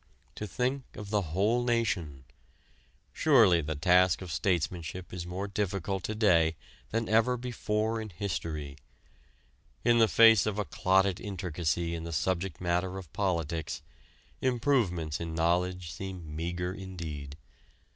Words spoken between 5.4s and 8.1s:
difficult to day than ever before in